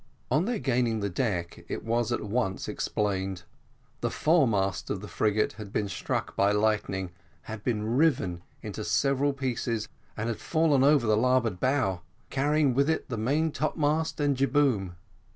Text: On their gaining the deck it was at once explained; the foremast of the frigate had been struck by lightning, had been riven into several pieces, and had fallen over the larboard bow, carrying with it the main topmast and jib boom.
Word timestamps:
On 0.31 0.45
their 0.45 0.57
gaining 0.57 1.01
the 1.01 1.11
deck 1.11 1.63
it 1.67 1.83
was 1.85 2.11
at 2.11 2.21
once 2.21 2.67
explained; 2.67 3.43
the 3.99 4.09
foremast 4.09 4.89
of 4.89 4.99
the 4.99 5.07
frigate 5.07 5.53
had 5.61 5.71
been 5.71 5.87
struck 5.87 6.35
by 6.35 6.51
lightning, 6.51 7.11
had 7.43 7.63
been 7.63 7.83
riven 7.85 8.41
into 8.63 8.83
several 8.83 9.31
pieces, 9.31 9.87
and 10.17 10.27
had 10.27 10.39
fallen 10.39 10.83
over 10.83 11.05
the 11.05 11.15
larboard 11.15 11.59
bow, 11.59 12.01
carrying 12.31 12.73
with 12.73 12.89
it 12.89 13.09
the 13.09 13.15
main 13.19 13.51
topmast 13.51 14.19
and 14.19 14.37
jib 14.37 14.53
boom. 14.53 14.95